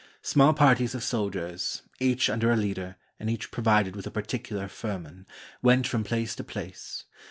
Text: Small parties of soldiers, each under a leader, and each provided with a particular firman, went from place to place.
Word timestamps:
Small 0.23 0.55
parties 0.55 0.95
of 0.95 1.03
soldiers, 1.03 1.83
each 1.99 2.27
under 2.27 2.51
a 2.51 2.55
leader, 2.57 2.95
and 3.19 3.29
each 3.29 3.51
provided 3.51 3.95
with 3.95 4.07
a 4.07 4.09
particular 4.09 4.67
firman, 4.67 5.27
went 5.61 5.85
from 5.85 6.03
place 6.03 6.35
to 6.37 6.43
place. 6.43 7.03